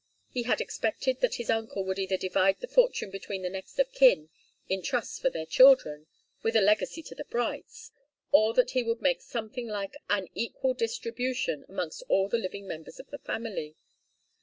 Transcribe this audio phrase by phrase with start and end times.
[0.31, 3.91] He had expected that his uncle would either divide the fortune between the next of
[3.91, 4.31] kin,
[4.67, 6.07] in trusts for their children,
[6.41, 7.91] with a legacy to the Brights,
[8.31, 12.99] or that he would make something like an equal distribution amongst all the living members
[12.99, 13.75] of the family.